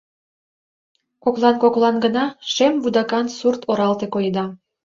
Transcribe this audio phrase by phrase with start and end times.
[1.23, 4.45] Коклан-коклан гына шем вудакан сурт оралте коеда.